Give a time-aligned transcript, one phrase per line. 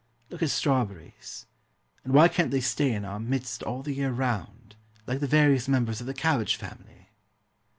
[0.31, 1.45] Look at strawberries;
[2.03, 5.67] and why can't they stay in our midst all the year round, like the various
[5.67, 7.09] members of the cabbage family?